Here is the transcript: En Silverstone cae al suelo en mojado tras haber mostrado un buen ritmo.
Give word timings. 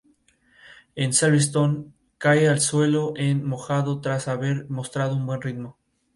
En 0.95 1.13
Silverstone 1.13 1.91
cae 2.17 2.49
al 2.49 2.59
suelo 2.59 3.13
en 3.15 3.45
mojado 3.47 4.01
tras 4.01 4.27
haber 4.27 4.67
mostrado 4.67 5.15
un 5.15 5.27
buen 5.27 5.41
ritmo. 5.43 5.77